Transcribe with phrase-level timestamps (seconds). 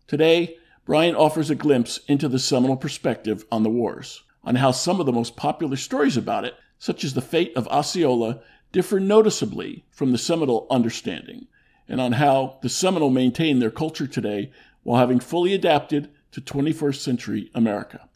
[0.08, 5.00] Today, Brian offers a glimpse into the Seminole perspective on the wars, on how some
[5.00, 8.40] of the most popular stories about it, such as the fate of Osceola,
[8.72, 11.48] differ noticeably from the Seminole understanding,
[11.88, 14.52] and on how the Seminole maintain their culture today
[14.84, 18.10] while having fully adapted to 21st century America.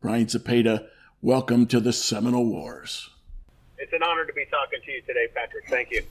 [0.00, 0.88] Brian Zepeda,
[1.22, 3.10] welcome to the Seminole Wars.
[3.78, 5.68] It's an honor to be talking to you today, Patrick.
[5.68, 6.02] Thank you.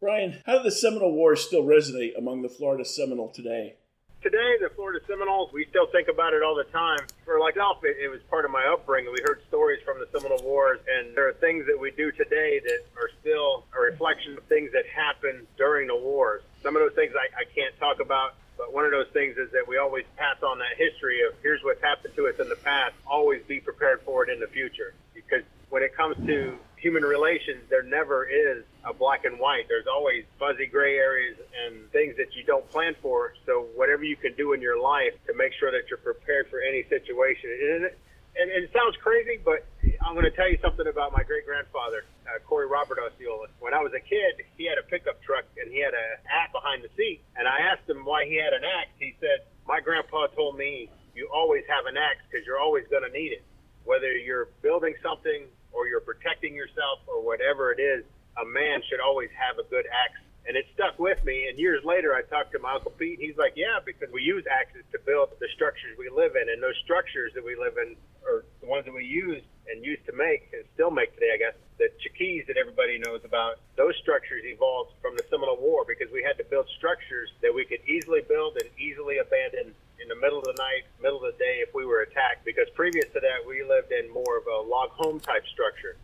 [0.00, 3.76] Brian, how do the Seminole Wars still resonate among the Florida Seminole today?
[4.22, 7.00] Today, the Florida Seminoles, we still think about it all the time.
[7.24, 9.12] For like myself, it, it was part of my upbringing.
[9.12, 12.60] We heard stories from the Seminole Wars, and there are things that we do today
[12.60, 16.42] that are still a reflection of things that happened during the wars.
[16.62, 19.48] Some of those things I, I can't talk about, but one of those things is
[19.56, 22.60] that we always pass on that history of here's what's happened to us in the
[22.60, 22.92] past.
[23.08, 27.64] Always be prepared for it in the future, because when it comes to human relations,
[27.70, 29.64] there never is a black and white.
[29.68, 33.32] There's always fuzzy gray areas and things that you don't plan for.
[33.46, 36.60] So whatever you can do in your life to make sure that you're prepared for
[36.60, 37.48] any situation.
[37.50, 37.98] And it,
[38.36, 39.64] and it sounds crazy, but
[40.00, 43.52] I'm going to tell you something about my great grandfather, uh, Corey Robert Osceola.
[43.60, 46.52] When I was a kid, he had a pickup truck and he had an axe
[46.52, 47.20] behind the seat.
[47.36, 48.90] And I asked him why he had an axe.
[48.98, 53.04] He said, My grandpa told me you always have an axe because you're always going
[53.04, 53.44] to need it.
[53.84, 58.04] Whether you're building something or you're protecting yourself or whatever it is,
[58.40, 60.20] a man should always have a good axe.
[60.50, 61.46] And it stuck with me.
[61.46, 63.22] And years later, I talked to my Uncle Pete.
[63.22, 66.50] He's like, yeah, because we use axes to build the structures we live in.
[66.50, 67.94] And those structures that we live in
[68.26, 71.38] are the ones that we use and used to make and still make today, I
[71.38, 71.54] guess.
[71.78, 76.26] The chickees that everybody knows about, those structures evolved from the Seminole War because we
[76.26, 79.70] had to build structures that we could easily build and easily abandon
[80.02, 82.42] in the middle of the night, middle of the day if we were attacked.
[82.42, 85.94] Because previous to that, we lived in more of a log home type structure.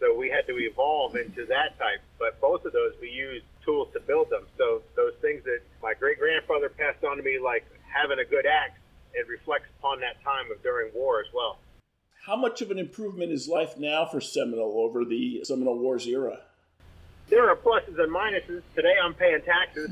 [0.00, 2.00] So we had to evolve into that type.
[2.18, 4.46] But both of those, we used tools to build them.
[4.58, 8.46] So those things that my great grandfather passed on to me, like having a good
[8.46, 8.78] axe,
[9.14, 11.58] it reflects upon that time of during war as well.
[12.26, 16.40] How much of an improvement is life now for Seminole over the Seminole Wars era?
[17.28, 18.62] There are pluses and minuses.
[18.74, 19.90] Today I'm paying taxes.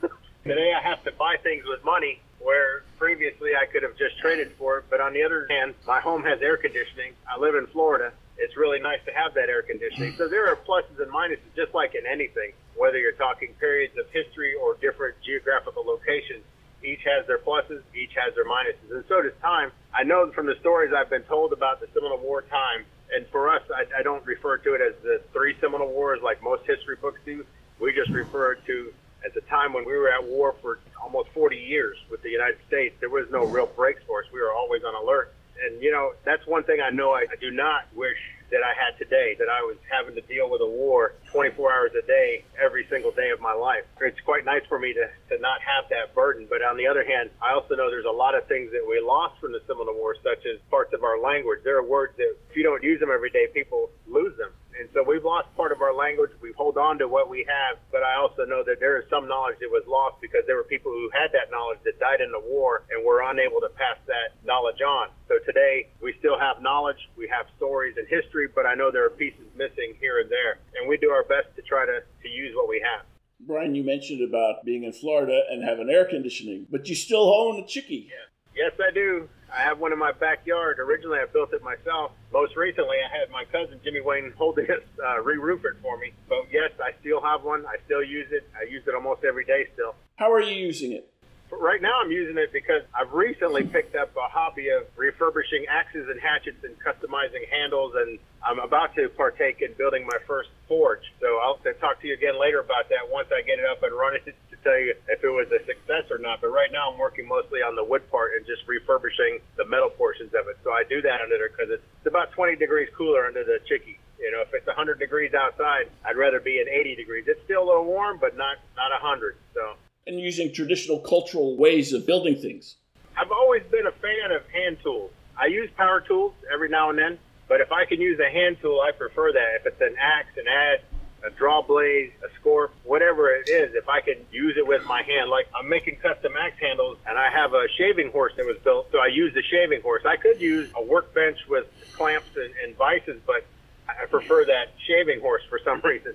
[0.44, 4.52] Today I have to buy things with money where previously I could have just traded
[4.52, 4.84] for it.
[4.90, 7.14] But on the other hand, my home has air conditioning.
[7.28, 8.12] I live in Florida.
[8.38, 10.14] It's really nice to have that air conditioning.
[10.16, 14.06] So there are pluses and minuses, just like in anything, whether you're talking periods of
[14.10, 16.42] history or different geographical locations.
[16.82, 19.70] Each has their pluses, each has their minuses, and so does time.
[19.94, 22.84] I know from the stories I've been told about the Seminole War time,
[23.14, 26.42] and for us, I, I don't refer to it as the three Seminole Wars like
[26.42, 27.44] most history books do.
[27.78, 28.92] We just refer to
[29.24, 32.58] at the time when we were at war for almost 40 years with the United
[32.66, 34.26] States, there was no real breaks for us.
[34.32, 35.32] We were always on alert.
[35.60, 38.18] And, you know, that's one thing I know I, I do not wish
[38.52, 41.92] that I had today, that I was having to deal with a war 24 hours
[41.96, 43.84] a day, every single day of my life.
[44.00, 46.46] It's quite nice for me to, to not have that burden.
[46.48, 49.00] But on the other hand, I also know there's a lot of things that we
[49.00, 51.60] lost from the Seminole War, such as parts of our language.
[51.64, 54.52] There are words that if you don't use them every day, people lose them.
[54.82, 56.34] And so we've lost part of our language.
[56.42, 59.28] We hold on to what we have, but I also know that there is some
[59.28, 62.32] knowledge that was lost because there were people who had that knowledge that died in
[62.34, 65.14] the war and were unable to pass that knowledge on.
[65.28, 69.06] So today we still have knowledge, we have stories and history, but I know there
[69.06, 70.58] are pieces missing here and there.
[70.74, 73.06] And we do our best to try to, to use what we have.
[73.38, 77.62] Brian, you mentioned about being in Florida and having air conditioning, but you still own
[77.62, 78.10] a chickee.
[78.10, 78.66] Yeah.
[78.66, 79.28] Yes, I do.
[79.54, 80.78] I have one in my backyard.
[80.80, 82.12] Originally, I built it myself.
[82.32, 86.12] Most recently, I had my cousin Jimmy Wayne Holding it, uh, re-roof it for me.
[86.28, 87.66] But yes, I still have one.
[87.66, 88.48] I still use it.
[88.58, 89.94] I use it almost every day still.
[90.16, 91.11] How are you using it?
[91.52, 96.08] Right now I'm using it because I've recently picked up a hobby of refurbishing axes
[96.08, 101.04] and hatchets and customizing handles, and I'm about to partake in building my first forge.
[101.20, 103.92] So I'll talk to you again later about that once I get it up and
[103.92, 106.40] running to tell you if it was a success or not.
[106.40, 109.90] But right now I'm working mostly on the wood part and just refurbishing the metal
[109.90, 110.56] portions of it.
[110.64, 113.96] So I do that under there because it's, about 20 degrees cooler under the chickee.
[114.18, 117.24] You know, if it's 100 degrees outside, I'd rather be at 80 degrees.
[117.28, 119.36] It's still a little warm, but not not 100.
[119.54, 119.76] So
[120.06, 122.76] and using traditional cultural ways of building things.
[123.16, 125.10] I've always been a fan of hand tools.
[125.38, 127.18] I use power tools every now and then,
[127.48, 129.54] but if I can use a hand tool, I prefer that.
[129.60, 130.82] If it's an axe, an adze,
[131.24, 135.02] a draw blade, a scorp, whatever it is, if I can use it with my
[135.02, 138.56] hand, like I'm making custom axe handles and I have a shaving horse that was
[138.64, 140.02] built, so I use the shaving horse.
[140.04, 143.46] I could use a workbench with clamps and, and vices, but
[143.88, 146.14] I prefer that shaving horse for some reason.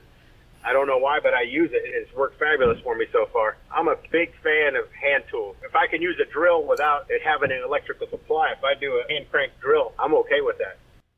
[0.63, 1.81] I don't know why, but I use it.
[1.85, 3.57] It's worked fabulous for me so far.
[3.71, 5.55] I'm a big fan of hand tools.
[5.63, 9.01] If I can use a drill without it having an electrical supply, if I do
[9.01, 10.77] a hand crank drill, I'm okay with that.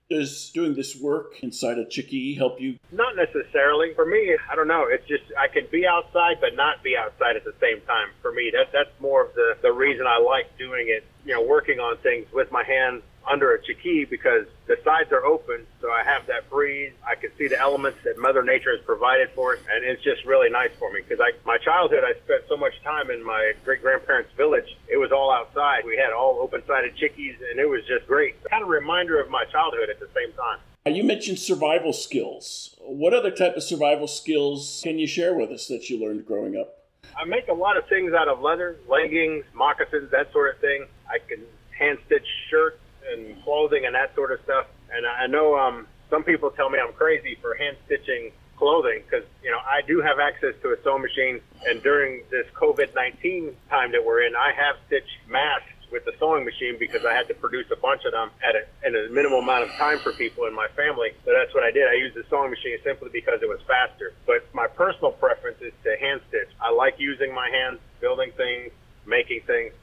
[0.09, 2.80] Does doing this work inside a chickee help you?
[2.91, 3.94] Not necessarily.
[3.94, 4.88] For me, I don't know.
[4.89, 8.09] It's just I can be outside but not be outside at the same time.
[8.24, 11.06] For me, that that's more of the the reason I like doing it.
[11.25, 15.25] You know, working on things with my hands under a chickee because the sides are
[15.25, 16.94] open, so I have that breeze.
[17.07, 20.25] I can see the elements that Mother Nature has provided for us, and it's just
[20.25, 23.54] really nice for me because I, my childhood, I spent so much time in my
[23.66, 24.77] great grandparents' village.
[24.88, 25.83] It was all outside.
[25.86, 28.36] We had all open-sided chickees, and it was just great.
[28.50, 30.60] Kind of reminder of my childhood at the same time.
[30.86, 32.75] You mentioned survival skills.
[32.80, 36.57] What other type of survival skills can you share with us that you learned growing
[36.57, 36.77] up?
[37.15, 40.88] I make a lot of things out of leather, leggings, moccasins, that sort of thing.
[41.07, 41.44] I can
[41.77, 42.79] hand stitch shirts
[43.12, 44.68] and clothing and that sort of stuff.
[44.92, 49.26] And I know um, some people tell me I'm crazy for hand stitching clothing because
[49.44, 53.92] you know I do have access to a sewing machine, and during this COVID-19 time
[53.94, 57.34] that we're in, I have stitched masks with the sewing machine because I had to
[57.34, 60.46] produce a bunch of them at a, in a minimal amount of time for people
[60.46, 61.10] in my family.
[61.26, 61.88] So that's what I did.
[61.88, 64.14] I used the sewing machine simply because it was faster.
[64.28, 66.50] But my personal preference is to hand stitch.
[66.62, 68.72] I like using my hands, building things,
[69.08, 69.74] making things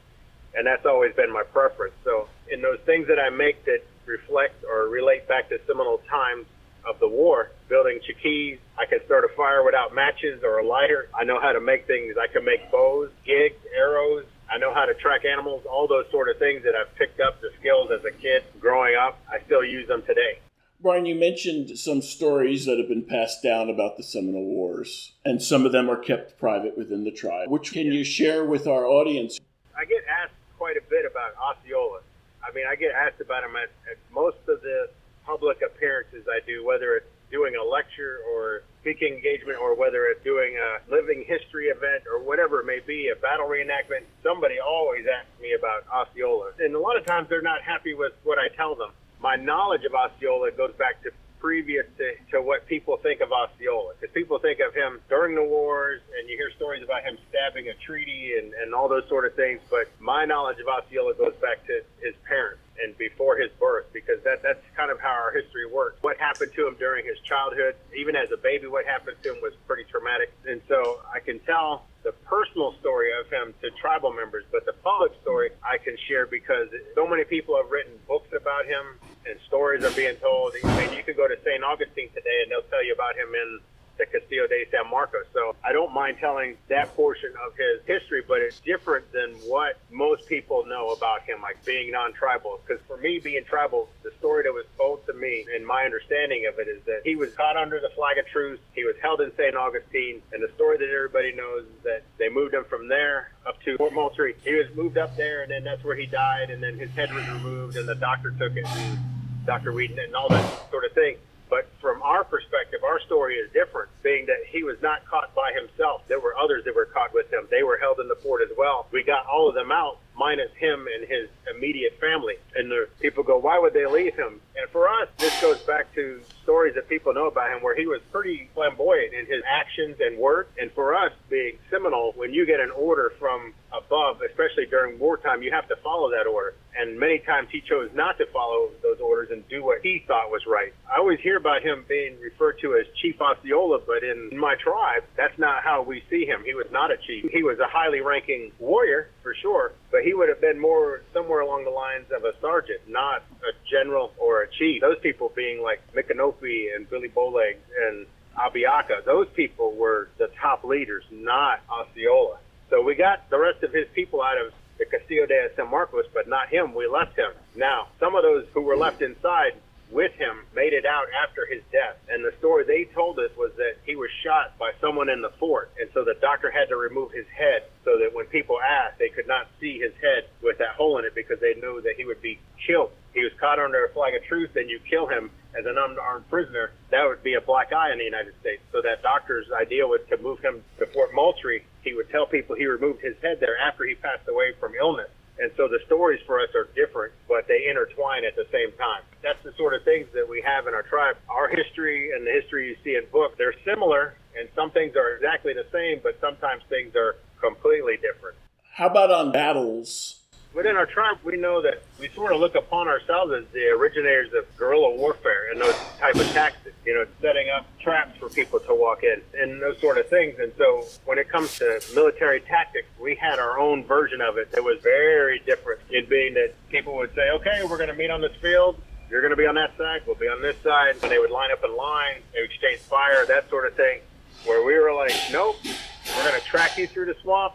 [0.57, 1.93] and that's always been my preference.
[2.03, 6.45] So, in those things that I make that reflect or relate back to Seminole times
[6.87, 11.09] of the war, building chickees, I can start a fire without matches or a lighter.
[11.13, 12.15] I know how to make things.
[12.17, 14.25] I can make bows, gigs, arrows.
[14.49, 17.41] I know how to track animals, all those sort of things that I've picked up
[17.41, 19.19] the skills as a kid growing up.
[19.29, 20.39] I still use them today.
[20.79, 25.41] Brian, you mentioned some stories that have been passed down about the Seminole Wars, and
[25.41, 27.49] some of them are kept private within the tribe.
[27.49, 29.39] Which can you share with our audience?
[29.75, 30.33] I get asked
[30.67, 32.03] quite a bit about Osceola.
[32.43, 34.89] I mean, I get asked about him at, at most of the
[35.23, 40.21] public appearances I do, whether it's doing a lecture or speaking engagement or whether it's
[40.25, 45.07] doing a living history event or whatever it may be, a battle reenactment, somebody always
[45.07, 46.51] asks me about Osceola.
[46.59, 48.91] And a lot of times they're not happy with what I tell them.
[49.21, 53.93] My knowledge of Osceola goes back to previous to, to what people think of Osceola.
[53.99, 57.69] Because people think of him during the wars, and you hear stories about him stabbing
[57.69, 59.61] a treaty and, and all those sort of things.
[59.69, 64.21] But my knowledge of Osceola goes back to his parents and before his birth, because
[64.23, 65.97] that that's kind of how our history works.
[66.01, 69.41] What happened to him during his childhood, even as a baby, what happened to him
[69.41, 70.31] was pretty traumatic.
[70.45, 74.73] And so I can tell the personal story of him to tribal members, but the
[74.73, 78.95] public story I can share because so many people have written books about him
[79.27, 80.55] and stories are being told.
[80.63, 81.59] I mean, you could go to St.
[81.67, 83.59] Augustine today and they'll tell you about him in
[83.97, 85.25] the Castillo de San Marcos.
[85.33, 89.79] So I don't mind telling that portion of his history, but it's different than what
[89.91, 92.61] most people know about him, like being non-tribal.
[92.65, 95.83] Because for me, being tribal, the story that was told to me me and my
[95.83, 98.59] understanding of it is that he was caught under the flag of truce.
[98.73, 99.55] He was held in St.
[99.55, 103.61] Augustine, and the story that everybody knows is that they moved him from there up
[103.63, 104.35] to Fort Moultrie.
[104.43, 107.13] He was moved up there, and then that's where he died, and then his head
[107.13, 108.99] was removed, and the doctor took it, and
[109.45, 109.73] Dr.
[109.73, 111.17] Weedon, and all that sort of thing.
[111.49, 115.53] But from our perspective, our story is different, being that he was not caught by
[115.53, 116.01] himself.
[116.07, 117.47] There were others that were caught with him.
[117.49, 118.87] They were held in the fort as well.
[118.91, 122.35] We got all of them out, minus him and his immediate family.
[122.55, 124.41] And the people go, why would they leave him?
[124.57, 127.87] And for us, this goes back to stories that people know about him where he
[127.87, 130.51] was pretty flamboyant in his actions and work.
[130.59, 135.41] And for us, being Seminole, when you get an order from above, especially during wartime,
[135.41, 136.55] you have to follow that order.
[136.77, 140.29] And many times he chose not to follow those orders and do what he thought
[140.29, 140.73] was right.
[140.85, 145.03] I always hear about him being referred to as Chief Osceola, but in my tribe,
[145.15, 146.43] that's not how we see him.
[146.45, 147.31] He was not a chief.
[147.31, 151.41] He was a highly ranking warrior, for sure, but he would have been more somewhere
[151.41, 154.81] along the lines of a sergeant, not a general or a chief.
[154.81, 158.05] Those people being like Micanopy and Billy Bowlegs and
[158.37, 162.37] Abiaka, those people were the top leaders, not Osceola.
[162.69, 166.05] So we got the rest of his people out of the Castillo de San Marcos,
[166.13, 166.73] but not him.
[166.73, 167.31] We left him.
[167.55, 169.53] Now, some of those who were left inside
[169.89, 171.95] with him made it out after his death.
[172.09, 175.31] And the story they told us was that he was shot by someone in the
[175.39, 175.71] fort.
[175.79, 179.09] And so the doctor had to remove his head so that when people asked, they
[179.09, 182.05] could not see his head with that hole in it because they knew that he
[182.05, 182.91] would be killed.
[183.13, 186.29] He was caught under a flag of truce, and you kill him as an unarmed
[186.29, 186.71] prisoner.
[186.91, 188.61] That would be a black eye in the United States.
[188.71, 191.63] So that doctor's idea was to move him to Fort Moultrie.
[191.87, 195.09] He would tell people he removed his head there after he passed away from illness.
[195.39, 199.03] And so the stories for us are different, but they intertwine at the same time.
[199.23, 201.15] That's the sort of things that we have in our tribe.
[201.29, 205.15] Our history and the history you see in books, they're similar, and some things are
[205.15, 208.35] exactly the same, but sometimes things are completely different.
[208.73, 210.16] How about on battles?
[210.57, 214.33] Within our tribe, we know that we sort of look upon ourselves as the originators
[214.33, 218.59] of guerrilla warfare and those type of tactics, you know, setting up traps for people
[218.61, 220.39] to walk in and those sort of things.
[220.39, 224.51] And so when it comes to military tactics, we had our own version of it
[224.51, 228.09] that was very different in being that people would say, okay, we're going to meet
[228.09, 228.81] on this field.
[229.11, 230.01] You're going to be on that side.
[230.07, 230.95] We'll be on this side.
[231.03, 232.23] And they would line up in line.
[232.33, 233.99] They would exchange fire, that sort of thing.
[234.43, 237.53] Where we were like, nope, we're going to track you through the swamp.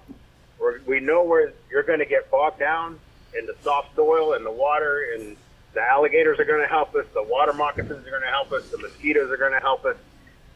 [0.63, 3.01] We're, we know where you're going to get bogged down
[3.37, 5.37] in the soft soil and the water, and
[5.75, 7.05] the alligators are going to help us.
[7.13, 8.71] The water moccasins are going to help us.
[8.71, 9.97] The mosquitoes are going to help us.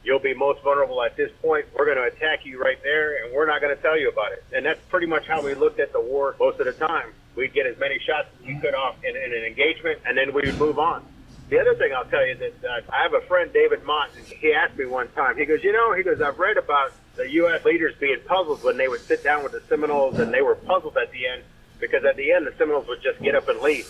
[0.04, 1.66] You'll be most vulnerable at this point.
[1.76, 4.30] We're going to attack you right there, and we're not going to tell you about
[4.30, 4.44] it.
[4.54, 7.08] And that's pretty much how we looked at the war most of the time.
[7.34, 10.32] We'd get as many shots as we could off in, in an engagement, and then
[10.32, 11.04] we would move on.
[11.48, 14.26] The other thing I'll tell you that uh, I have a friend, David Mott, and
[14.26, 15.36] he asked me one time.
[15.36, 17.64] He goes, you know, he goes, I've read about the U.S.
[17.64, 20.96] leaders being puzzled when they would sit down with the Seminoles, and they were puzzled
[20.96, 21.42] at the end
[21.78, 23.86] because at the end the Seminoles would just get up and leave.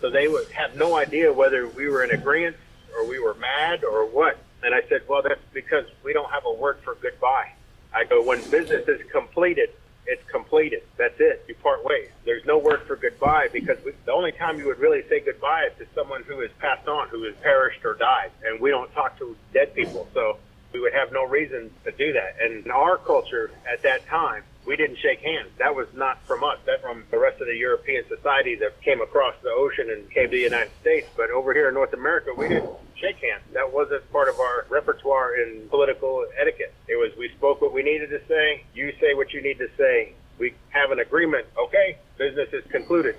[0.00, 2.56] So they would have no idea whether we were in agreement
[2.96, 4.38] or we were mad or what.
[4.62, 7.52] And I said, well, that's because we don't have a word for goodbye.
[7.92, 9.70] I go, when business is completed,
[10.10, 10.82] it's completed.
[10.96, 11.44] That's it.
[11.48, 12.08] You part ways.
[12.24, 15.68] There's no word for goodbye because we, the only time you would really say goodbye
[15.70, 18.32] is to someone who has passed on, who has perished or died.
[18.44, 20.08] And we don't talk to dead people.
[20.12, 20.38] So
[20.72, 22.36] we would have no reason to do that.
[22.42, 25.48] And in our culture at that time, we didn't shake hands.
[25.58, 26.58] That was not from us.
[26.66, 30.24] That from the rest of the European society that came across the ocean and came
[30.24, 31.08] to the United States.
[31.16, 33.42] But over here in North America, we didn't shake hands.
[33.52, 36.74] That wasn't part of our repertoire in political etiquette.
[36.88, 38.64] It was we spoke what we needed to say.
[38.74, 40.14] You say what you need to say.
[40.38, 41.46] We have an agreement.
[41.58, 43.16] Okay, business is concluded.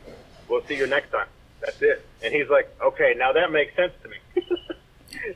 [0.47, 1.27] We'll see you next time.
[1.61, 2.05] That's it.
[2.23, 4.17] And he's like, okay, now that makes sense to me.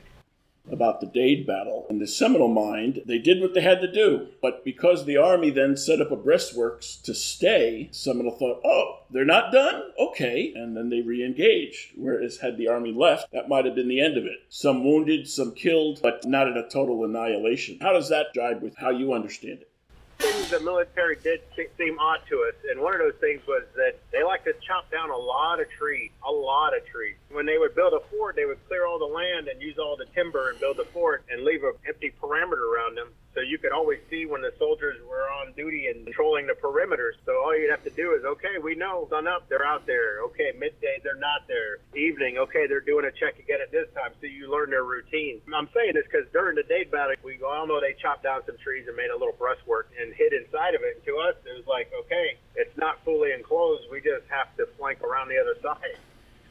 [0.70, 1.86] about the Dade battle.
[1.88, 4.28] In the Seminole mind, they did what they had to do.
[4.42, 9.24] But because the Army then set up a breastworks to stay, Seminole thought, oh, they're
[9.24, 9.82] not done?
[9.98, 10.52] Okay.
[10.54, 11.92] And then they re engaged.
[11.96, 14.38] Whereas, had the Army left, that might have been the end of it.
[14.48, 17.78] Some wounded, some killed, but not in a total annihilation.
[17.80, 19.70] How does that jibe with how you understand it?
[20.18, 21.40] Things the military did
[21.76, 24.90] seem odd to us, and one of those things was that they like to chop
[24.90, 27.16] down a lot of trees, a lot of trees.
[27.30, 29.96] When they would build a fort, they would clear all the land and use all
[29.96, 33.58] the timber and build the fort and leave an empty perimeter around them so you
[33.58, 37.20] could always see when the soldiers were on duty and controlling the perimeters.
[37.26, 40.24] So all you'd have to do is, okay, we know sun up, they're out there.
[40.32, 41.84] Okay, midday, they're not there.
[41.94, 44.16] Evening, okay, they're doing a check again at this time.
[44.22, 45.42] So you learn their routine.
[45.54, 48.56] I'm saying this because during the Dade battle, we all know they chopped down some
[48.56, 50.96] trees and made a little breastwork and hid inside of it.
[50.96, 53.84] And to us, it was like, okay, it's not fully enclosed.
[53.92, 56.00] We just have to flank around the other side.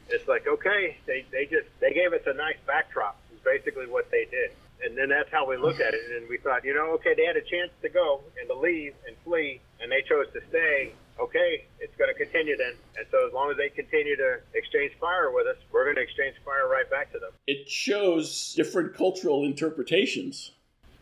[0.08, 4.08] It's like, okay, they, they just, they gave us a nice backdrop is basically what
[4.12, 6.00] they did and then that's how we looked at it.
[6.16, 8.94] And we thought, you know, okay, they had a chance to go and to leave
[9.06, 10.92] and flee, and they chose to stay.
[11.18, 12.74] okay, it's going to continue then.
[12.98, 16.02] And so as long as they continue to exchange fire with us, we're going to
[16.02, 17.30] exchange fire right back to them.
[17.46, 20.52] It shows different cultural interpretations.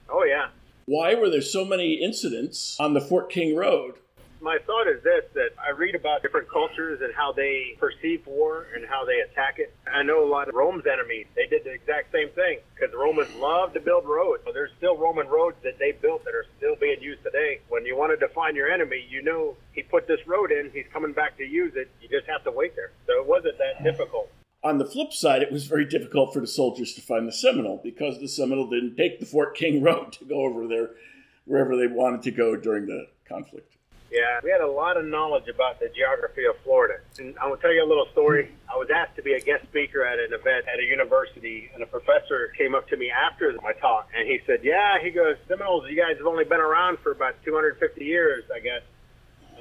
[0.09, 0.49] Oh, yeah.
[0.87, 3.95] Why were there so many incidents on the Fort King Road?
[4.45, 8.67] My thought is this that I read about different cultures and how they perceive war
[8.77, 9.73] and how they attack it.
[9.91, 13.35] I know a lot of Rome's enemies, they did the exact same thing because Romans
[13.37, 14.43] love to build roads.
[14.45, 17.61] So there's still Roman roads that they built that are still being used today.
[17.71, 20.85] When you want to define your enemy, you know he put this road in, he's
[20.93, 21.89] coming back to use it.
[22.03, 22.93] You just have to wait there.
[23.07, 24.29] So it wasn't that difficult.
[24.63, 27.81] On the flip side, it was very difficult for the soldiers to find the Seminole
[27.83, 30.91] because the Seminole didn't take the Fort King Road to go over there
[31.47, 33.74] wherever they wanted to go during the conflict.
[34.15, 37.03] Yeah, we had a lot of knowledge about the geography of Florida.
[37.19, 38.49] And I will tell you a little story.
[38.73, 41.83] I was asked to be a guest speaker at an event at a university, and
[41.83, 45.35] a professor came up to me after my talk, and he said, Yeah, he goes,
[45.49, 48.83] Seminoles, you guys have only been around for about 250 years, I guess.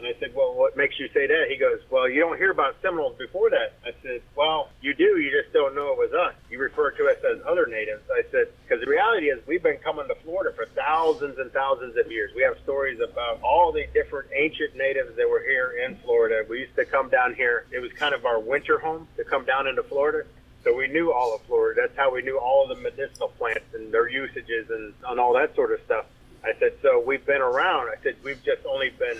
[0.03, 1.45] And I said, well, what makes you say that?
[1.47, 3.71] He goes, well, you don't hear about Seminoles before that.
[3.85, 5.17] I said, well, you do.
[5.17, 6.35] You just don't know it was us.
[6.49, 8.01] You refer to us as other natives.
[8.11, 11.95] I said, because the reality is we've been coming to Florida for thousands and thousands
[11.95, 12.31] of years.
[12.35, 16.43] We have stories about all the different ancient natives that were here in Florida.
[16.49, 17.65] We used to come down here.
[17.71, 20.27] It was kind of our winter home to come down into Florida.
[20.65, 21.79] So we knew all of Florida.
[21.79, 25.31] That's how we knew all of the medicinal plants and their usages and, and all
[25.35, 26.07] that sort of stuff.
[26.43, 27.87] I said, so we've been around.
[27.87, 29.17] I said, we've just only been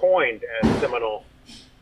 [0.00, 1.24] coined as Seminole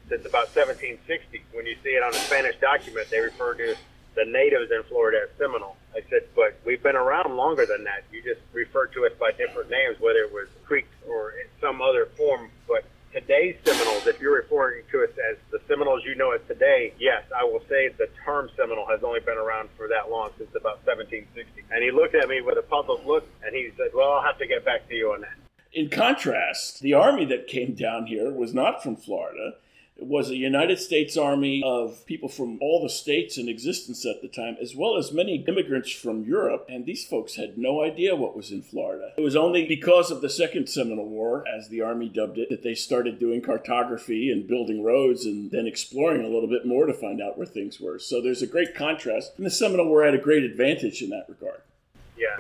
[0.09, 1.43] since about 1760.
[1.53, 3.75] When you see it on a Spanish document, they refer to
[4.15, 5.77] the natives in Florida as Seminole.
[5.95, 8.05] I said, but we've been around longer than that.
[8.13, 11.83] You just refer to us by different names, whether it was Creeks or in some
[11.83, 12.51] other form.
[12.69, 16.95] But today's Seminoles, if you're referring to us as the Seminoles you know as today,
[16.99, 20.51] yes, I will say the term Seminole has only been around for that long, since
[20.55, 21.65] about 1760.
[21.71, 24.39] And he looked at me with a puzzled look, and he said, well, I'll have
[24.39, 25.44] to get back to you on that.
[25.75, 29.55] In contrast, the army that came down here was not from Florida.
[29.97, 34.23] It was a United States Army of people from all the states in existence at
[34.23, 38.15] the time, as well as many immigrants from Europe, and these folks had no idea
[38.15, 39.15] what was in Florida.
[39.17, 42.63] It was only because of the Second Seminole War, as the Army dubbed it, that
[42.63, 46.95] they started doing cartography and building roads and then exploring a little bit more to
[46.95, 47.99] find out where things were.
[47.99, 51.27] So there's a great contrast, and the Seminole War had a great advantage in that
[51.29, 51.63] regard.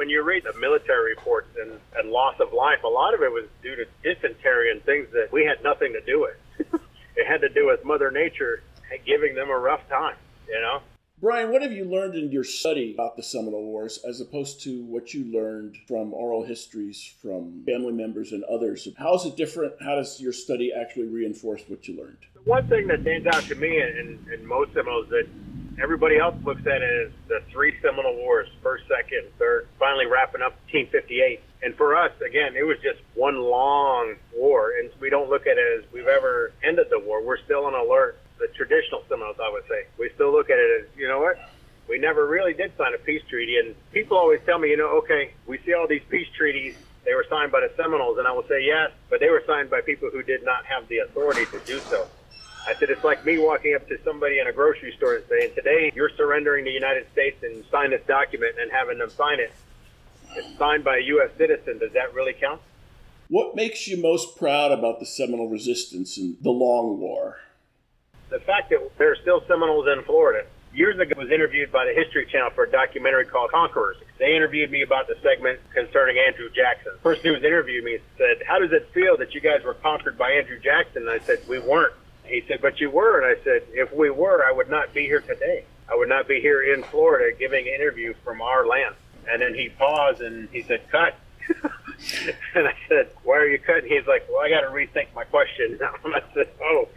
[0.04, 3.32] When you read the military reports and, and loss of life, a lot of it
[3.32, 6.68] was due to dysentery and things that we had nothing to do with.
[7.16, 8.62] it had to do with Mother Nature
[9.06, 10.80] giving them a rough time, you know?
[11.22, 14.84] Brian, what have you learned in your study about the Seminole Wars as opposed to
[14.84, 18.86] what you learned from oral histories from family members and others?
[18.98, 19.72] How is it different?
[19.80, 22.18] How does your study actually reinforce what you learned?
[22.44, 25.26] One thing that stands out to me in, in most Seminoles that
[25.82, 30.42] everybody else looks at it as the three Seminole Wars, first, second, third, finally wrapping
[30.42, 31.40] up 1858.
[31.62, 35.56] And for us, again, it was just one long war, and we don't look at
[35.56, 37.22] it as we've ever ended the war.
[37.24, 39.86] We're still on alert the traditional Seminoles, I would say.
[39.98, 41.38] We still look at it as, you know what?
[41.88, 43.58] We never really did sign a peace treaty.
[43.58, 46.76] And people always tell me, you know, okay, we see all these peace treaties.
[47.04, 48.18] They were signed by the Seminoles.
[48.18, 50.88] And I will say, yes, but they were signed by people who did not have
[50.88, 52.08] the authority to do so.
[52.66, 55.54] I said, it's like me walking up to somebody in a grocery store and saying,
[55.54, 59.52] today you're surrendering the United States and sign this document and having them sign it.
[60.36, 61.30] It's signed by a U.S.
[61.36, 61.78] citizen.
[61.78, 62.60] Does that really count?
[63.28, 67.38] What makes you most proud about the Seminole resistance and the Long War?
[68.34, 70.46] the fact that there are still Seminoles in Florida.
[70.74, 73.96] Years ago, I was interviewed by the History Channel for a documentary called Conquerors.
[74.18, 76.92] They interviewed me about the segment concerning Andrew Jackson.
[76.94, 79.74] The person who was interviewing me said, "How does it feel that you guys were
[79.74, 81.94] conquered by Andrew Jackson?" And I said, "We weren't."
[82.24, 85.06] He said, "But you were." And I said, "If we were, I would not be
[85.06, 85.64] here today.
[85.90, 88.94] I would not be here in Florida giving an interview from our land."
[89.30, 91.14] And then he paused and he said, "Cut."
[92.54, 95.24] and I said, "Why are you cutting?" He's like, "Well, I got to rethink my
[95.24, 96.88] question now." And I said, "Oh,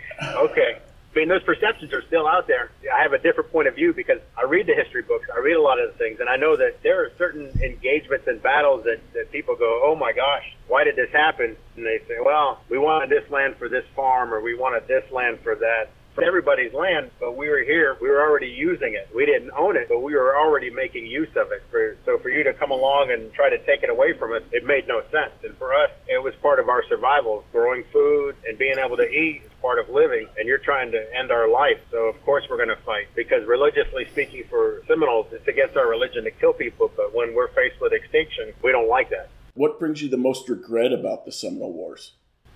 [0.46, 0.80] okay."
[1.18, 2.70] I mean, those perceptions are still out there.
[2.94, 5.56] I have a different point of view because I read the history books, I read
[5.56, 8.84] a lot of the things, and I know that there are certain engagements and battles
[8.84, 11.58] that, that people go, oh my gosh, why did this happen?
[11.76, 15.12] And they say, well, we wanted this land for this farm, or we wanted this
[15.12, 17.98] land for that for everybody's land, but we were here.
[18.02, 19.08] We were already using it.
[19.14, 21.64] We didn't own it, but we were already making use of it.
[21.70, 24.42] For, so for you to come along and try to take it away from us,
[24.52, 25.34] it made no sense.
[25.44, 27.44] And for us, it was part of our survival.
[27.52, 30.28] Growing food and being able to eat part of living.
[30.38, 31.80] And you're trying to end our life.
[31.92, 35.88] So of course we're going to fight because religiously speaking, for Seminoles, it's against our
[35.88, 36.92] religion to kill people.
[36.96, 39.30] But when we're faced with extinction, we don't like that.
[39.54, 42.12] What brings you the most regret about the Seminole Wars?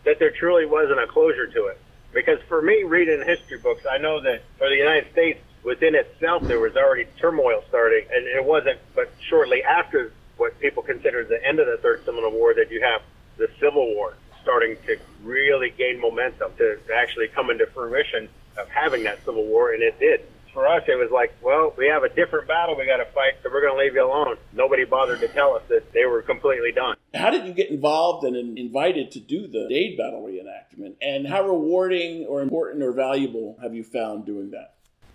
[0.06, 1.80] That there truly wasn't a closure to it.
[2.14, 6.44] Because for me, reading history books, I know that for the United States, within itself,
[6.44, 11.44] there was already turmoil starting, and it wasn't but shortly after what people consider the
[11.46, 13.02] end of the Third Seminole War that you have
[13.38, 14.16] the Civil War.
[14.42, 19.74] Starting to really gain momentum to actually come into fruition of having that Civil War,
[19.74, 20.22] and it did.
[20.54, 23.36] For us, it was like, well, we have a different battle we got to fight,
[23.42, 24.36] so we're going to leave you alone.
[24.52, 26.98] Nobody bothered to tell us that they were completely done.
[27.14, 30.96] How did you get involved and invited to do the Dade battle reenactment?
[31.02, 34.74] And how rewarding or important or valuable have you found doing that?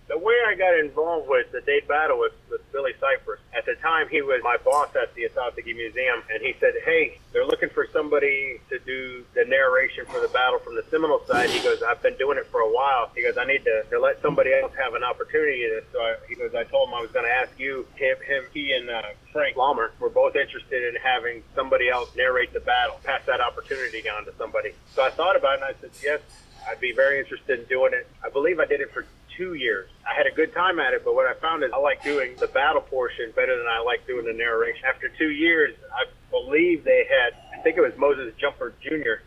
[0.08, 3.40] The way I got involved with the Dade battle was with Billy Cypress.
[3.56, 7.18] At the time, he was my boss at the Ah-Tah-Thi-Ki Museum, and he said, "Hey,
[7.32, 11.50] they're looking for somebody to do the narration for the battle from the Seminole side."
[11.50, 13.98] He goes, "I've been doing it for a while." He goes, "I need to, to
[13.98, 17.00] let somebody else have an opportunity." To, so I, he goes, "I told him I
[17.00, 20.94] was going to ask you, him, him, he, and uh, Frank Laumer were both interested
[20.94, 25.10] in having somebody else narrate the battle, pass that opportunity on to somebody." So I
[25.10, 26.20] thought about it, and I said, "Yes."
[26.68, 28.08] I'd be very interested in doing it.
[28.24, 29.88] I believe I did it for two years.
[30.08, 32.34] I had a good time at it, but what I found is I like doing
[32.38, 34.84] the battle portion better than I like doing the narration.
[34.86, 39.22] After two years, I believe they had, I think it was Moses Jumper Jr.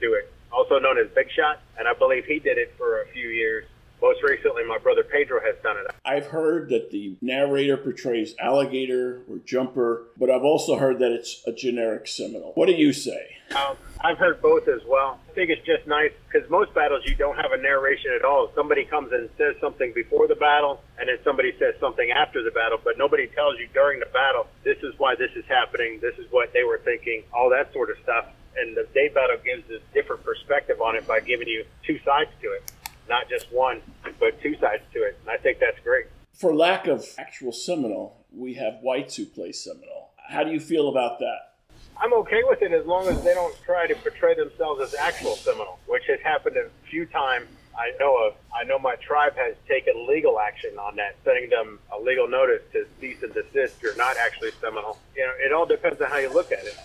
[0.00, 3.06] do it, also known as Big Shot, and I believe he did it for a
[3.08, 3.66] few years.
[4.00, 5.94] Most recently, my brother Pedro has done it.
[6.04, 11.42] I've heard that the narrator portrays alligator or jumper, but I've also heard that it's
[11.46, 12.52] a generic Seminole.
[12.54, 13.36] What do you say?
[13.56, 15.18] Um, I've heard both as well.
[15.28, 18.50] I think it's just nice because most battles you don't have a narration at all.
[18.54, 22.50] Somebody comes and says something before the battle, and then somebody says something after the
[22.50, 26.16] battle, but nobody tells you during the battle, this is why this is happening, this
[26.18, 28.26] is what they were thinking, all that sort of stuff.
[28.56, 32.30] And the Dade battle gives a different perspective on it by giving you two sides
[32.42, 32.70] to it,
[33.08, 33.82] not just one,
[34.20, 35.18] but two sides to it.
[35.20, 36.06] And I think that's great.
[36.32, 40.10] For lack of actual Seminole, we have whites who play Seminole.
[40.28, 41.54] How do you feel about that?
[42.00, 45.34] I'm okay with it as long as they don't try to portray themselves as actual
[45.34, 48.34] Seminole, which has happened a few times I know of.
[48.54, 52.62] I know my tribe has taken legal action on that, sending them a legal notice
[52.72, 53.82] to cease and desist.
[53.82, 54.98] You're not actually Seminole.
[55.16, 56.76] You know, it all depends on how you look at it.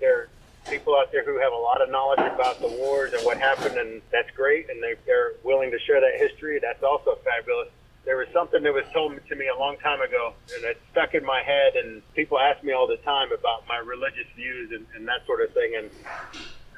[0.00, 0.28] There
[0.68, 3.76] people out there who have a lot of knowledge about the wars and what happened,
[3.76, 6.58] and that's great, and they, they're willing to share that history.
[6.62, 7.68] That's also fabulous
[8.04, 11.14] there was something that was told to me a long time ago, and it stuck
[11.14, 11.76] in my head.
[11.76, 15.40] And people ask me all the time about my religious views and, and that sort
[15.42, 15.74] of thing.
[15.76, 15.90] And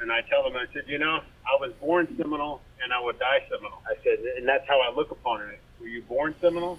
[0.01, 3.18] and I tell them, I said, you know, I was born Seminole, and I would
[3.18, 3.81] die Seminole.
[3.87, 5.61] I said, and that's how I look upon it.
[5.81, 6.79] Were you born Seminole?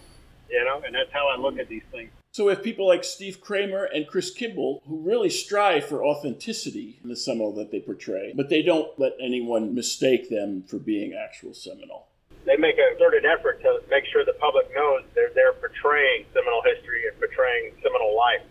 [0.50, 2.12] You know, and that's how I look at these things.
[2.36, 7.00] So, we have people like Steve Kramer and Chris Kimball, who really strive for authenticity
[7.02, 11.14] in the Seminole that they portray, but they don't let anyone mistake them for being
[11.14, 12.08] actual Seminole
[12.44, 16.62] they make a concerted effort to make sure the public knows they're they're portraying Seminole
[16.62, 18.44] history and portraying Seminole life,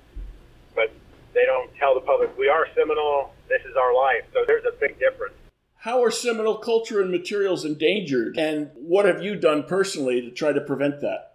[0.74, 0.90] but
[1.34, 3.34] they don't tell the public we are Seminole.
[3.50, 4.24] This is our life.
[4.32, 5.34] So there's a big difference.
[5.76, 10.52] How are Seminole culture and materials endangered, and what have you done personally to try
[10.52, 11.33] to prevent that?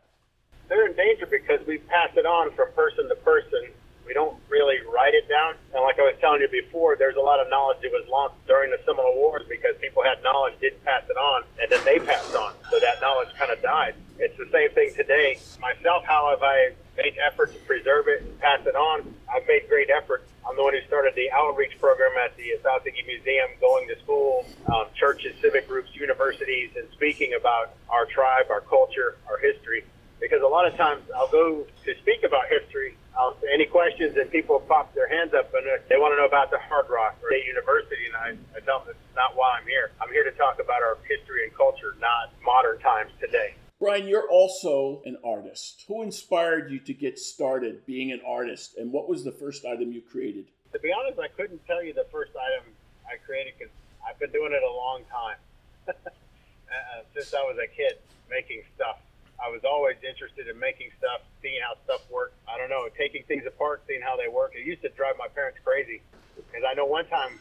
[0.70, 3.70] They're in danger because we pass it on from person to person
[4.10, 5.54] we don't really write it down.
[5.72, 8.34] And like I was telling you before, there's a lot of knowledge that was lost
[8.48, 12.00] during the Seminole Wars because people had knowledge, didn't pass it on, and then they
[12.00, 12.54] passed on.
[12.72, 13.94] So that knowledge kind of died.
[14.18, 15.38] It's the same thing today.
[15.62, 19.14] Myself, how have I made effort to preserve it and pass it on?
[19.32, 20.26] I've made great efforts.
[20.42, 24.00] I'm the one who started the outreach program at the South Ah-Tah-Thi-Ki Museum, going to
[24.00, 29.84] schools, um, churches, civic groups, universities, and speaking about our tribe, our culture, our history.
[30.20, 34.32] Because a lot of times I'll go to speak about history I'll, any questions and
[34.32, 37.30] people pop their hands up and they want to know about the Hard Rock or
[37.30, 39.92] State University, and I, I tell them it's not why I'm here.
[40.02, 43.56] I'm here to talk about our history and culture, not modern times today.
[43.78, 45.84] Brian, you're also an artist.
[45.88, 49.92] Who inspired you to get started being an artist, and what was the first item
[49.92, 50.46] you created?
[50.72, 52.72] To be honest, I couldn't tell you the first item
[53.06, 53.74] I created because
[54.08, 55.38] I've been doing it a long time.
[55.90, 59.00] uh, since I was a kid, making stuff.
[59.40, 62.36] I was always interested in making stuff, seeing how stuff worked.
[62.44, 64.52] I don't know, taking things apart, seeing how they work.
[64.56, 66.02] It used to drive my parents crazy
[66.36, 67.40] because I know one time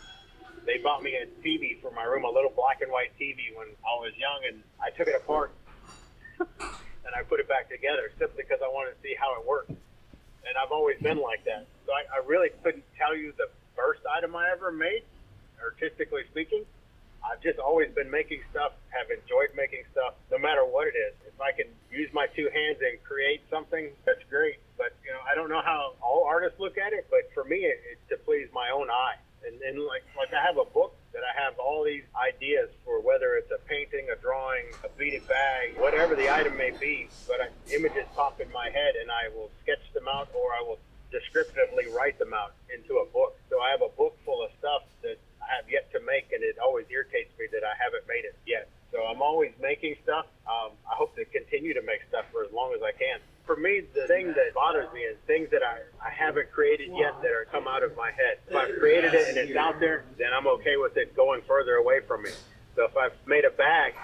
[0.64, 3.66] they bought me a TV for my room, a little black and white TV when
[3.82, 5.50] I was young, and I took it apart
[6.38, 9.70] and I put it back together simply because I wanted to see how it worked.
[9.70, 11.66] And I've always been like that.
[11.84, 15.02] So I, I really couldn't tell you the first item I ever made,
[15.58, 16.64] artistically speaking.
[17.28, 21.14] I've just always been making stuff, have enjoyed making stuff, no matter what it is.
[21.28, 24.56] If I can use my two hands and create something, that's great.
[24.76, 27.68] But you know, I don't know how all artists look at it, but for me,
[27.68, 29.16] it, it's to please my own eye.
[29.46, 33.00] And, and like, like I have a book that I have all these ideas for,
[33.00, 37.08] whether it's a painting, a drawing, a beaded bag, whatever the item may be.
[37.26, 40.62] But I, images pop in my head, and I will sketch them out, or I
[40.62, 40.78] will
[41.10, 43.38] descriptively write them out into a book.
[43.48, 46.42] So I have a book full of stuff that I have yet to make, and
[46.42, 48.68] it always irritates me that I haven't made it yet.
[48.92, 50.26] So I'm always making stuff.
[50.46, 53.20] Um, I hope to continue to make stuff for as long as I can.
[53.44, 56.90] For me, the thing that bothers bothers me is things that I, I haven't created
[56.94, 58.38] yet that are come out of my head.
[58.46, 61.76] If I've created it and it's out there, then I'm okay with it going further
[61.76, 62.30] away from me.
[62.76, 63.94] So if I've made a bag,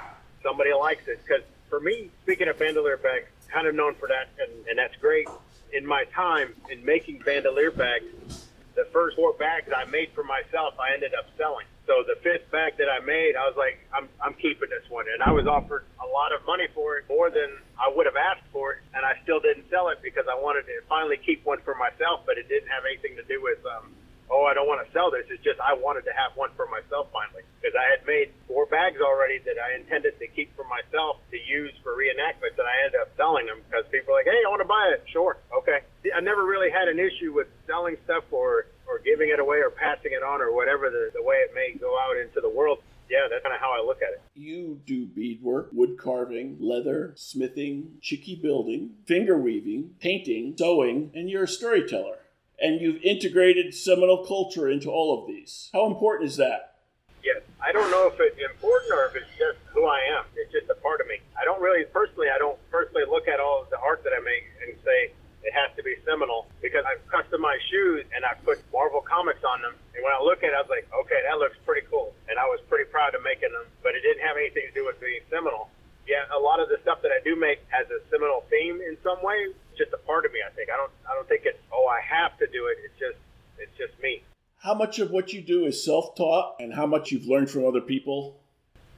[0.43, 1.21] somebody likes it.
[1.23, 4.97] Because for me, speaking of bandolier bags, kind of known for that, and, and that's
[4.97, 5.29] great.
[5.75, 10.75] In my time in making bandolier bags, the first four bags I made for myself,
[10.79, 11.67] I ended up selling.
[11.87, 15.05] So the fifth bag that I made, I was like, I'm, I'm keeping this one.
[15.07, 18.17] And I was offered a lot of money for it, more than I would have
[18.17, 18.79] asked for it.
[18.95, 22.27] And I still didn't sell it because I wanted to finally keep one for myself,
[22.27, 23.93] but it didn't have anything to do with, um,
[24.31, 25.29] oh, I don't want to sell this.
[25.29, 28.67] It's just I wanted to have one for myself finally because I had made four
[28.67, 32.57] bags already that I intended to keep for myself to use for reenactments.
[32.57, 34.97] And I ended up selling them because people were like, hey, I want to buy
[34.97, 35.05] it.
[35.13, 35.37] Sure.
[35.61, 35.85] Okay.
[36.15, 39.71] I never really had an issue with selling stuff or or giving it away or
[39.71, 42.79] passing it on or whatever the, the way it may go out into the world.
[43.11, 44.23] Yeah, that's kind of how I look at it.
[44.35, 51.45] You do beadwork, wood carving, leather, smithing, chickee building, finger weaving, painting, sewing, and you're
[51.45, 52.19] a storyteller.
[52.61, 55.71] And you've integrated Seminole culture into all of these.
[55.73, 56.77] How important is that?
[57.23, 57.43] Yes.
[57.61, 60.25] I don't know if it's important or if it's just who I am.
[60.37, 61.19] It's just a part of me.
[61.41, 64.21] I don't really, personally, I don't personally look at all of the art that I
[64.21, 65.11] make and say,
[65.45, 69.61] it has to be Seminole because I've customized shoes and I put Marvel comics on
[69.61, 69.77] them.
[69.93, 72.17] And when I look at it, I was like, okay, that looks pretty cool.
[72.33, 74.89] And I was pretty proud of making them, but it didn't have anything to do
[74.89, 75.69] with being Seminole.
[76.07, 78.97] Yeah, a lot of the stuff that I do make has a Seminole theme in
[79.03, 79.49] some way.
[79.49, 80.69] It's just a part of me, I think.
[80.71, 82.79] I don't, I don't think it's, oh, I have to do it.
[82.85, 83.17] It's just,
[83.59, 84.23] it's just me.
[84.59, 87.81] How much of what you do is self-taught, and how much you've learned from other
[87.81, 88.37] people?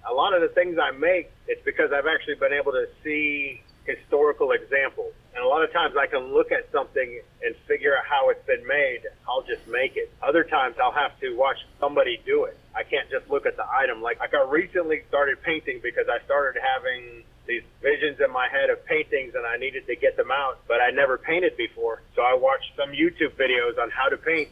[0.09, 3.63] A lot of the things I make, it's because I've actually been able to see
[3.87, 5.13] historical examples.
[5.35, 8.45] And a lot of times I can look at something and figure out how it's
[8.47, 9.03] been made.
[9.29, 10.13] I'll just make it.
[10.23, 12.59] Other times I'll have to watch somebody do it.
[12.75, 14.03] I can't just look at the item.
[14.03, 18.85] Like, I recently started painting because I started having these visions in my head of
[18.87, 22.03] paintings and I needed to get them out, but I never painted before.
[22.15, 24.49] So I watched some YouTube videos on how to paint.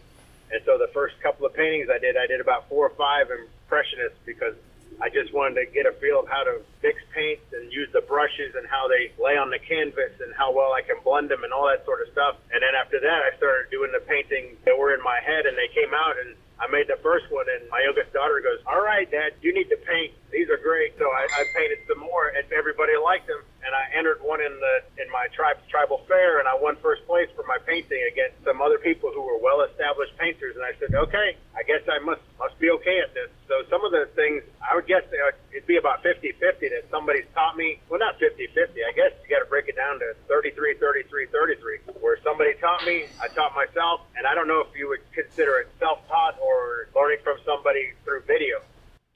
[0.52, 3.28] And so the first couple of paintings I did, I did about four or five
[3.30, 4.54] impressionists because
[5.02, 8.02] I just wanted to get a feel of how to mix paints and use the
[8.02, 11.42] brushes and how they lay on the canvas and how well I can blend them
[11.42, 12.38] and all that sort of stuff.
[12.52, 15.58] And then after that, I started doing the paintings that were in my head and
[15.58, 18.80] they came out and I made the first one, and my youngest daughter goes, "All
[18.80, 20.14] right, Dad, you need to paint.
[20.30, 23.42] These are great." So I, I painted some more, and everybody liked them.
[23.64, 27.06] And I entered one in the in my tribe's tribal fair, and I won first
[27.06, 30.54] place for my painting against some other people who were well-established painters.
[30.54, 33.84] And I said, "Okay, I guess I must must be okay at this." So some
[33.84, 36.40] of the things I would guess uh, it'd be about 50-50
[36.70, 37.78] that somebody's taught me.
[37.88, 38.82] Well, not 50-50.
[38.82, 41.78] I guess you got to break it down to 33, 33, 33.
[42.00, 45.58] Where somebody taught me, I taught myself, and I don't know if you would consider
[45.60, 48.60] it self-taught or learning from somebody through video.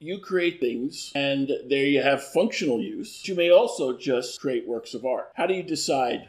[0.00, 3.26] You create things, and there you have functional use.
[3.26, 5.32] You may also just create works of art.
[5.34, 6.28] How do you decide?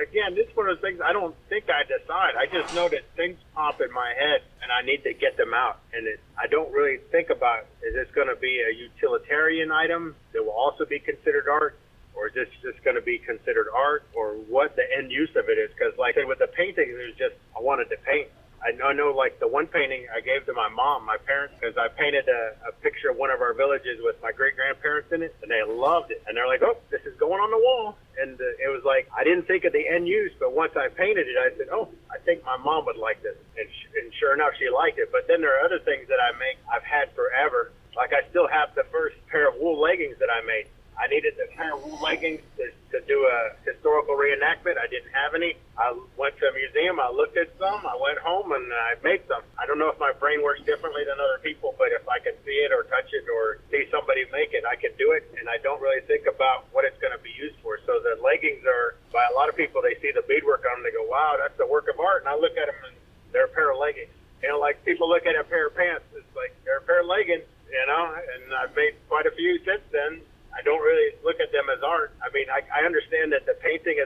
[0.00, 2.32] Again, this is one of those things I don't think I decide.
[2.38, 5.52] I just know that things pop in my head, and I need to get them
[5.52, 5.80] out.
[5.92, 10.14] And it, I don't really think about is this going to be a utilitarian item
[10.32, 11.76] that will also be considered art?
[12.18, 15.48] or is this just going to be considered art, or what the end use of
[15.48, 15.70] it is?
[15.70, 18.28] Because, like with the painting, it was just I wanted to paint.
[18.64, 21.54] I know, I know, like the one painting I gave to my mom, my parents,
[21.58, 25.12] because I painted a, a picture of one of our villages with my great grandparents
[25.12, 26.22] in it, and they loved it.
[26.26, 29.08] And they're like, "Oh, this is going on the wall." And uh, it was like
[29.16, 31.88] I didn't think of the end use, but once I painted it, I said, "Oh,
[32.10, 35.10] I think my mom would like this." And, sh- and sure enough, she liked it.
[35.12, 37.70] But then there are other things that I make I've had forever.
[37.96, 40.66] Like I still have the first pair of wool leggings that I made.
[40.98, 44.82] I needed a pair of wool leggings to, to do a historical reenactment.
[44.82, 45.54] I didn't have any.
[45.78, 46.98] I went to a museum.
[46.98, 47.86] I looked at some.
[47.86, 49.46] I went home and I made some.
[49.54, 52.34] I don't know if my brain works differently than other people, but if I can
[52.42, 55.22] see it or touch it or see somebody make it, I can do it.
[55.38, 57.78] And I don't really think about what it's going to be used for.
[57.86, 60.90] So the leggings are, by a lot of people, they see the beadwork on them.
[60.90, 62.26] They go, wow, that's a work of art.
[62.26, 62.94] And I look at them and
[63.30, 64.10] they're a pair of leggings.
[64.42, 66.10] You know, like people look at a pair of pants.
[66.10, 69.62] It's like they're a pair of leggings, you know, and I've made quite a few
[69.62, 70.26] since then
[70.58, 72.10] I don't really look at them as art.
[72.18, 73.54] I mean, I, I understand that the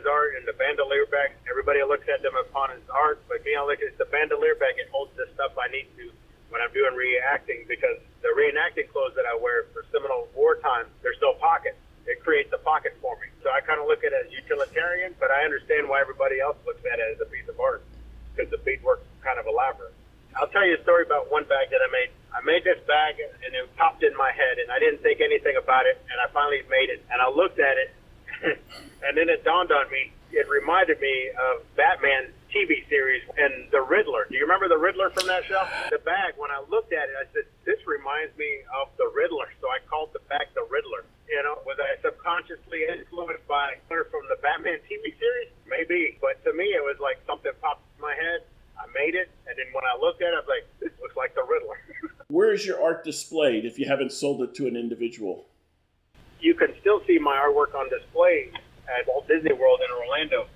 [0.03, 3.55] is art and the bandolier bag, everybody looks at them upon as art, but me,
[3.55, 6.11] I look at the bandolier bag, it holds the stuff I need to
[6.51, 11.23] when I'm doing reenacting because the reenacting clothes that I wear for Seminole wartime, there's
[11.23, 11.79] no pockets.
[12.11, 13.31] It creates a pocket for me.
[13.47, 16.59] So I kind of look at it as utilitarian, but I understand why everybody else
[16.67, 17.87] looks at it as a piece of art
[18.35, 19.95] because the beadwork's kind of elaborate.
[20.35, 23.21] I'll tell you a story about one bag that I made I made this bag
[23.21, 26.33] and it popped in my head and I didn't think anything about it and I
[26.33, 27.93] finally made it and I looked at it
[28.43, 30.13] and then it dawned on me.
[30.33, 30.49] It
[30.83, 34.27] reminded me of Batman TV series and the Riddler.
[34.29, 35.63] Do you remember the Riddler from that show?
[35.91, 39.47] The bag, when I looked at it, I said, this reminds me of the Riddler.
[39.61, 41.07] So I called the bag the Riddler.
[41.31, 45.55] You know, was I subconsciously influenced by her from the Batman TV series?
[45.71, 46.19] maybe.
[46.21, 48.43] But to me, it was like something popped in my head.
[48.75, 51.15] I made it, and then when I looked at it, I was like, this looks
[51.15, 51.79] like the Riddler.
[52.29, 55.47] Where is your art displayed if you haven't sold it to an individual?
[56.43, 58.51] you can still see my artwork on display
[58.91, 60.47] at Walt Disney World in Orlando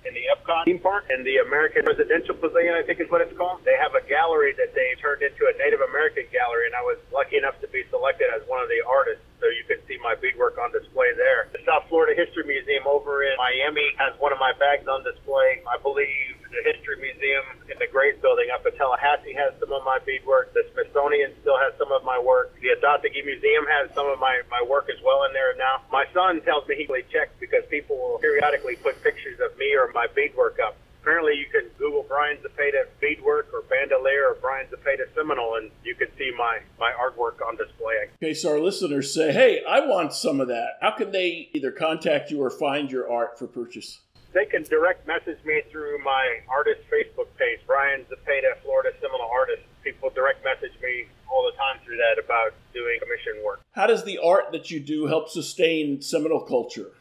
[0.47, 3.61] Epcot theme park and the American Residential Pavilion, I think is what it's called.
[3.65, 6.97] They have a gallery that they turned into a Native American gallery, and I was
[7.11, 9.23] lucky enough to be selected as one of the artists.
[9.39, 11.51] So you can see my beadwork on display there.
[11.53, 15.61] The South Florida History Museum over in Miami has one of my bags on display.
[15.67, 19.83] I believe the History Museum in the Grace Building up in Tallahassee has some of
[19.83, 20.53] my beadwork.
[20.57, 22.55] The Smithsonian still has some of my work.
[22.57, 25.85] The Ah-Tah-Thi-Ki Museum has some of my, my work as well in there now.
[25.91, 29.75] My son tells me he really checks because people will periodically put pictures of me
[29.75, 30.77] or my beadwork up.
[31.01, 35.95] Apparently, you can Google Brian Zepeda beadwork or bandolier or Brian Zepeda Seminole, and you
[35.95, 38.07] can see my, my artwork on display.
[38.21, 40.77] Okay, so our listeners say, hey, I want some of that.
[40.81, 43.99] How can they either contact you or find your art for purchase?
[44.33, 49.63] they can direct message me through my artist Facebook page, Brian Zepeda, Florida Seminole Artist.
[49.83, 53.61] People direct message me all the time through that about doing commission work.
[53.71, 56.91] How does the art that you do help sustain Seminole culture?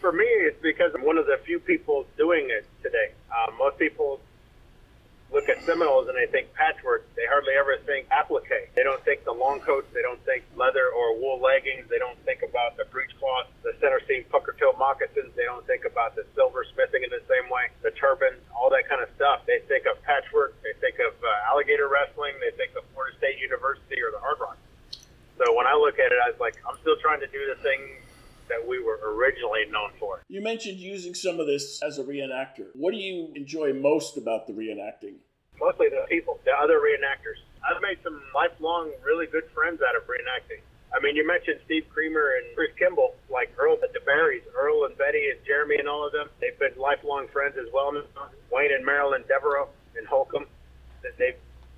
[0.00, 3.12] For me, it's because I'm one of the few people doing it today.
[3.28, 4.20] Um, most people
[5.32, 7.04] look at Seminoles and they think patchwork.
[7.14, 8.72] They hardly ever think applique.
[8.74, 9.86] They don't think the long coats.
[9.92, 11.88] They don't think leather or wool leggings.
[11.90, 15.34] They don't think about the breechcloth, the center seam pucker toe moccasins.
[15.34, 18.88] They don't think about the silver smithing in the same way, the turban, all that
[18.88, 19.42] kind of stuff.
[19.46, 20.54] They think of patchwork.
[20.62, 22.34] They think of uh, alligator wrestling.
[22.40, 24.58] They think of Florida State University or the Hard Rock.
[25.36, 27.60] So when I look at it, I was like, I'm still trying to do the
[27.60, 28.00] thing
[28.48, 30.22] that we were originally known for.
[30.28, 32.68] You mentioned using some of this as a reenactor.
[32.74, 35.16] What do you enjoy most about the reenacting?
[35.58, 37.40] Mostly the people, the other reenactors.
[37.64, 40.60] I've made some lifelong, really good friends out of reenacting.
[40.94, 44.84] I mean, you mentioned Steve Creamer and Chris Kimball, like Earl at the Berries, Earl
[44.84, 46.28] and Betty and Jeremy and all of them.
[46.40, 47.92] They've been lifelong friends as well.
[48.52, 50.46] Wayne and Marilyn Devereaux and Holcomb,
[51.18, 51.36] they've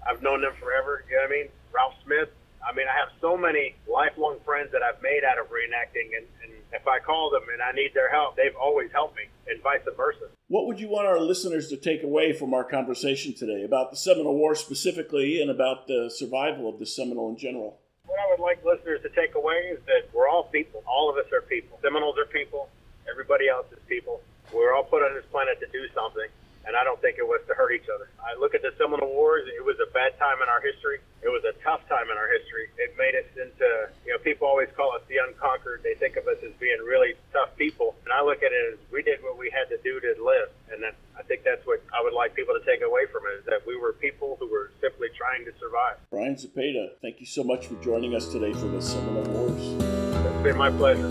[0.09, 1.05] I've known them forever.
[1.09, 1.49] You know what I mean?
[1.73, 2.31] Ralph Smith.
[2.65, 6.27] I mean, I have so many lifelong friends that I've made out of reenacting, and,
[6.43, 9.63] and if I call them and I need their help, they've always helped me, and
[9.63, 10.29] vice versa.
[10.49, 13.97] What would you want our listeners to take away from our conversation today about the
[13.97, 17.81] Seminole War specifically and about the survival of the Seminole in general?
[18.07, 20.83] What I would like listeners to take away is that we're all people.
[20.87, 21.79] All of us are people.
[21.83, 22.69] Seminoles are people.
[23.11, 24.21] Everybody else is people.
[24.53, 26.29] We're all put on this planet to do something
[26.69, 28.13] and I don't think it was to hurt each other.
[28.21, 31.01] I look at the Seminole Wars; it was a bad time in our history.
[31.21, 32.71] It was a tough time in our history.
[32.79, 35.83] It made us into, you know, people always call us the unconquered.
[35.83, 38.79] They think of us as being really tough people, and I look at it as
[38.93, 41.83] we did what we had to do to live, and that, I think that's what
[41.93, 44.47] I would like people to take away from it: is that we were people who
[44.47, 45.97] were simply trying to survive.
[46.11, 49.63] Brian Zepeda, thank you so much for joining us today for the Seminole Wars.
[49.83, 51.11] It's been my pleasure.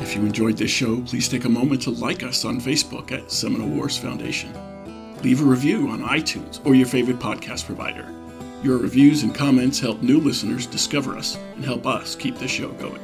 [0.00, 3.32] If you enjoyed this show, please take a moment to like us on Facebook at
[3.32, 4.52] Seminole Wars Foundation.
[5.22, 8.06] Leave a review on iTunes or your favorite podcast provider.
[8.66, 12.72] Your reviews and comments help new listeners discover us and help us keep the show
[12.72, 13.00] going.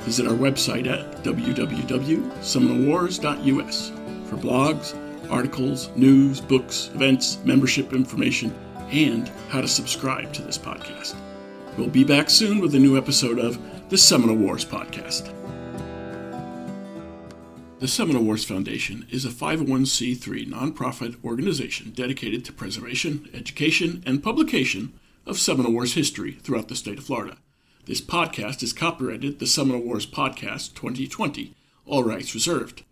[0.00, 3.90] Visit our website at www.seminolewars.us
[4.28, 8.52] for blogs, articles, news, books, events, membership information,
[8.90, 11.14] and how to subscribe to this podcast.
[11.76, 13.56] We'll be back soon with a new episode of
[13.90, 15.32] the Seminole Wars Podcast.
[17.80, 24.98] The Seminole Wars Foundation is a 501c3 nonprofit organization dedicated to preservation, education, and publication
[25.24, 27.36] of Seminole Wars history throughout the state of Florida.
[27.86, 31.54] This podcast is copyrighted the Seminole Wars Podcast 2020,
[31.86, 32.82] all rights reserved.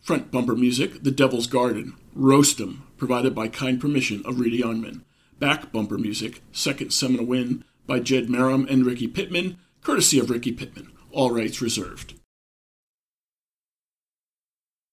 [0.00, 5.02] Front bumper music, The Devil's Garden, Roast 'em, provided by kind permission of Reedy Youngman.
[5.38, 10.50] Back bumper music, Second Seminole Win, by Jed Marum and Ricky Pittman, courtesy of Ricky
[10.50, 12.14] Pittman, all rights reserved.